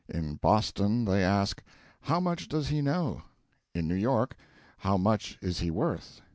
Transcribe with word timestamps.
In 0.09 0.37
Boston 0.37 1.05
they 1.05 1.23
ask, 1.23 1.61
How 2.01 2.19
much 2.19 2.47
does 2.47 2.69
he 2.69 2.81
know? 2.81 3.21
in 3.75 3.87
New 3.87 3.93
York, 3.93 4.35
How 4.79 4.97
much 4.97 5.37
is 5.43 5.59
he 5.59 5.69
worth? 5.69 6.23